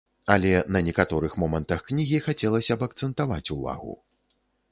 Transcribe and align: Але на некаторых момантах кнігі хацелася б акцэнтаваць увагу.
Але 0.35 0.51
на 0.75 0.79
некаторых 0.87 1.35
момантах 1.43 1.83
кнігі 1.91 2.23
хацелася 2.27 2.77
б 2.79 2.87
акцэнтаваць 2.89 3.45
увагу. 3.57 3.93